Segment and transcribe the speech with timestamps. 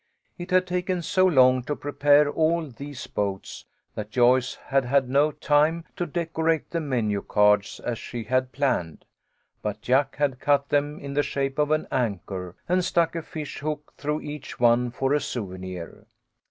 [0.39, 5.31] It had taken so long to prepare all these boats, that Joyce had had no
[5.31, 9.05] time to decorate the menu cards as she had planned,
[9.61, 13.59] but Jack had cut them in the shape of an anchor, and stuck a fish
[13.59, 16.07] hook through each one for a souvenir.